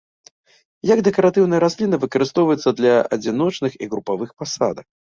Як 0.91 1.03
дэкаратыўная 1.07 1.59
расліна 1.65 2.01
выкарыстоўваецца 2.07 2.69
для 2.83 2.93
адзіночных 3.15 3.71
і 3.83 3.95
групавых 3.97 4.29
пасадак. 4.43 4.87